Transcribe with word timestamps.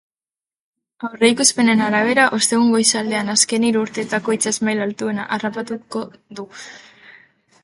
Aurreikuspenen 1.09 1.83
arabera, 1.87 2.25
ostegun 2.39 2.73
goizaldean 2.77 3.31
azken 3.35 3.69
hiru 3.69 3.85
urteetako 3.89 4.39
itsas 4.39 4.57
maila 4.69 4.89
altuena 4.91 5.31
harrapatuko 5.39 6.05
du. 6.41 6.53